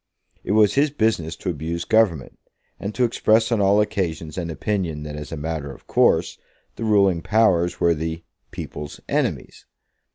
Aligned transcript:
It 0.43 0.53
was 0.53 0.73
his 0.73 0.89
business 0.89 1.35
to 1.35 1.51
abuse 1.51 1.85
Government, 1.85 2.39
and 2.79 2.95
to 2.95 3.03
express 3.03 3.51
on 3.51 3.61
all 3.61 3.79
occasions 3.81 4.35
an 4.35 4.49
opinion 4.49 5.03
that 5.03 5.15
as 5.15 5.31
a 5.31 5.37
matter 5.37 5.71
of 5.71 5.85
course 5.85 6.39
the 6.75 6.83
ruling 6.83 7.21
powers 7.21 7.79
were 7.79 7.93
the 7.93 8.23
"people's 8.49 8.99
enemies." 9.07 9.67